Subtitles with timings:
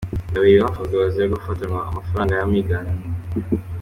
[0.33, 3.03] Babiri bafunzwe bazira gufatanwa amafaranga y’amiganano.